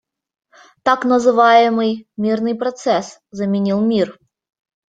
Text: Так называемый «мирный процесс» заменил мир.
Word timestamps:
Так 0.83 1.05
называемый 1.05 2.07
«мирный 2.17 2.55
процесс» 2.55 3.19
заменил 3.29 3.81
мир. 3.81 4.17